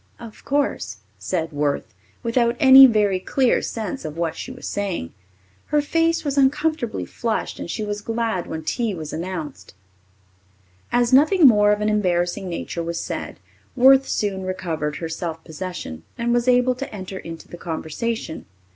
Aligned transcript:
"Of 0.19 0.43
course," 0.43 0.97
said 1.19 1.51
Worth, 1.53 1.93
without 2.23 2.55
any 2.59 2.87
very 2.87 3.19
clear 3.19 3.61
sense 3.61 4.03
of 4.03 4.17
what 4.17 4.35
she 4.35 4.49
was 4.51 4.65
saying. 4.65 5.13
Her 5.67 5.79
face 5.79 6.25
was 6.25 6.39
uncomfortably 6.39 7.05
flushed 7.05 7.59
and 7.59 7.69
she 7.69 7.83
was 7.83 8.01
glad 8.01 8.47
when 8.47 8.63
tea 8.63 8.95
was 8.95 9.13
announced. 9.13 9.75
As 10.91 11.13
nothing 11.13 11.45
more 11.47 11.71
of 11.71 11.81
an 11.81 11.89
embarrassing 11.89 12.49
nature 12.49 12.81
was 12.81 12.99
said, 12.99 13.39
Worth 13.75 14.07
soon 14.09 14.41
recovered 14.43 14.95
her 14.95 15.07
self 15.09 15.43
possession 15.43 16.01
and 16.17 16.33
was 16.33 16.47
able 16.47 16.73
to 16.73 16.91
enter 16.91 17.19
into 17.19 17.47
the 17.47 17.57
conversation. 17.57 18.47